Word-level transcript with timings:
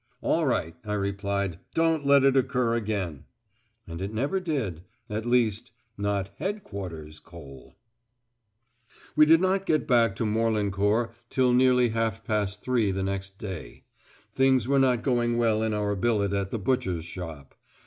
"All 0.23 0.47
right," 0.47 0.75
I 0.83 0.93
replied. 0.93 1.59
"Don't 1.75 2.07
let 2.07 2.23
it 2.23 2.35
occur 2.35 2.73
again." 2.73 3.25
And 3.85 4.01
it 4.01 4.11
never 4.11 4.39
did 4.39 4.81
at 5.11 5.27
least, 5.27 5.69
not 5.95 6.31
headquarters 6.39 7.19
coal. 7.19 7.75
We 9.15 9.27
did 9.27 9.41
not 9.41 9.67
get 9.67 9.87
back 9.87 10.15
to 10.15 10.25
Morlancourt 10.25 11.11
till 11.29 11.53
nearly 11.53 11.89
half 11.89 12.23
past 12.25 12.63
three 12.63 12.89
the 12.89 13.03
next 13.03 13.37
day. 13.37 13.83
Things 14.33 14.67
were 14.67 14.79
not 14.79 15.03
going 15.03 15.37
well 15.37 15.61
in 15.61 15.71
our 15.71 15.95
billet 15.95 16.33
at 16.33 16.49
the 16.49 16.57
butcher's 16.57 17.05
shop. 17.05 17.53